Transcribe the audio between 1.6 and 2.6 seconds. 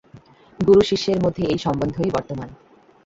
সম্বন্ধই বর্তমান।